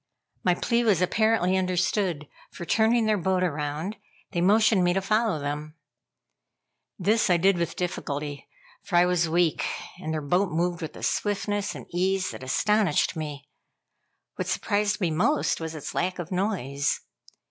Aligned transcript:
My 0.43 0.55
plea 0.55 0.83
was 0.83 0.99
apparently 0.99 1.55
understood, 1.57 2.27
for 2.49 2.65
turning 2.65 3.05
their 3.05 3.19
boat 3.19 3.43
around, 3.43 3.97
they 4.31 4.41
motioned 4.41 4.83
me 4.83 4.93
to 4.93 4.99
follow 5.01 5.37
them. 5.37 5.75
This 6.97 7.29
I 7.29 7.37
did 7.37 7.59
with 7.59 7.75
difficulty, 7.75 8.47
for 8.81 8.95
I 8.95 9.05
was 9.05 9.29
weak, 9.29 9.63
and 9.99 10.11
their 10.11 10.19
boat 10.23 10.51
moved 10.51 10.81
with 10.81 10.95
a 10.95 11.03
swiftness 11.03 11.75
and 11.75 11.85
ease 11.91 12.31
that 12.31 12.41
astonished 12.41 13.15
me. 13.15 13.47
What 14.37 14.47
surprised 14.47 14.99
me 15.01 15.11
most 15.11 15.61
was 15.61 15.75
its 15.75 15.93
lack 15.93 16.17
of 16.17 16.31
noise. 16.31 17.01